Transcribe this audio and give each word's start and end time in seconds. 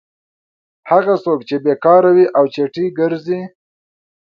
هغه 0.89 1.13
څوک 1.23 1.39
چې 1.47 1.55
بېکاره 1.63 2.11
وي 2.15 2.25
او 2.37 2.43
چټي 2.53 2.85
ګرځي. 2.99 3.41